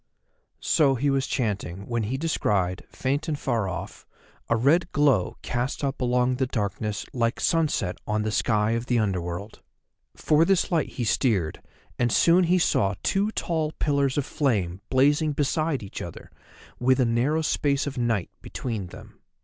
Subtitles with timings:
[0.59, 4.07] So he was chanting when he descried, faint and far off,
[4.49, 8.97] a red glow cast up along the darkness like sunset on the sky of the
[8.97, 9.61] Under world.
[10.15, 11.61] For this light he steered,
[11.99, 16.31] and soon he saw two tall pillars of flame blazing beside each other,
[16.79, 19.19] with a narrow space of night between them.